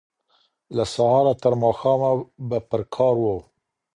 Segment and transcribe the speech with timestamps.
[0.75, 2.11] له سهاره ترماښامه
[2.49, 3.25] به پر کار و